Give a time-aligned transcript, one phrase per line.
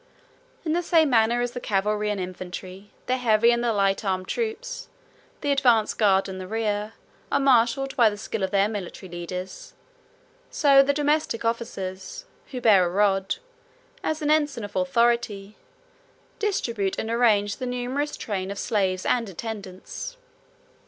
[0.65, 4.27] In the same manner as the cavalry and infantry, the heavy and the light armed
[4.27, 4.89] troops,
[5.41, 6.93] the advanced guard and the rear,
[7.31, 9.75] are marshalled by the skill of their military leaders;
[10.49, 13.35] so the domestic officers, who bear a rod,
[14.03, 15.55] as an ensign of authority,
[16.39, 20.17] distribute and arrange the numerous train of slaves and attendants.